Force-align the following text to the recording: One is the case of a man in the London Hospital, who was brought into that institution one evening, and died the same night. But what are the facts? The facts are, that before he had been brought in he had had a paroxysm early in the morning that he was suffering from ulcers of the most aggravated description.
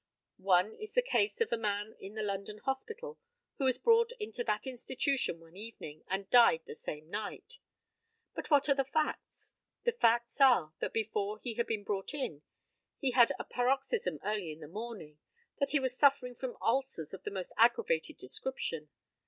One 0.39 0.73
is 0.77 0.93
the 0.93 1.03
case 1.03 1.41
of 1.41 1.53
a 1.53 1.57
man 1.57 1.95
in 1.99 2.15
the 2.15 2.23
London 2.23 2.57
Hospital, 2.57 3.19
who 3.59 3.65
was 3.65 3.77
brought 3.77 4.11
into 4.19 4.43
that 4.45 4.65
institution 4.65 5.39
one 5.39 5.55
evening, 5.55 6.03
and 6.07 6.27
died 6.31 6.63
the 6.65 6.73
same 6.73 7.07
night. 7.07 7.59
But 8.33 8.49
what 8.49 8.67
are 8.67 8.73
the 8.73 8.83
facts? 8.83 9.53
The 9.83 9.91
facts 9.91 10.41
are, 10.41 10.73
that 10.79 10.91
before 10.91 11.37
he 11.37 11.53
had 11.53 11.67
been 11.67 11.83
brought 11.83 12.15
in 12.15 12.41
he 12.97 13.11
had 13.11 13.27
had 13.29 13.35
a 13.37 13.43
paroxysm 13.43 14.17
early 14.23 14.51
in 14.51 14.61
the 14.61 14.67
morning 14.67 15.19
that 15.59 15.69
he 15.69 15.79
was 15.79 15.95
suffering 15.95 16.33
from 16.33 16.57
ulcers 16.63 17.13
of 17.13 17.21
the 17.21 17.29
most 17.29 17.53
aggravated 17.55 18.17
description. 18.17 18.89